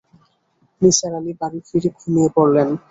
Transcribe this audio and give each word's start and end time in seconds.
নিসার 0.81 1.13
আলি 1.17 1.33
বাড়ি 1.39 1.59
ফিরে 1.67 1.89
ঘুমিয়ে 1.97 2.29
পড়লেন। 2.35 2.69